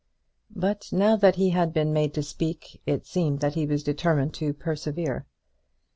But 0.55 0.89
now 0.91 1.15
that 1.15 1.35
he 1.35 1.51
had 1.51 1.71
been 1.73 1.93
made 1.93 2.15
to 2.15 2.23
speak, 2.23 2.81
it 2.87 3.05
seemed 3.05 3.39
that 3.41 3.53
he 3.53 3.67
was 3.67 3.83
determined 3.83 4.33
to 4.33 4.51
persevere. 4.51 5.27